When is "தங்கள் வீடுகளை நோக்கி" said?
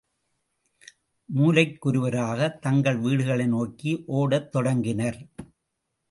2.59-3.91